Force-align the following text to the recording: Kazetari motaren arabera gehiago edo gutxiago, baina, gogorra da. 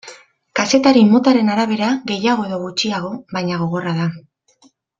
Kazetari 0.59 1.03
motaren 1.09 1.51
arabera 1.57 1.91
gehiago 2.13 2.47
edo 2.49 2.59
gutxiago, 2.65 3.13
baina, 3.39 3.61
gogorra 3.65 3.95
da. 4.03 4.09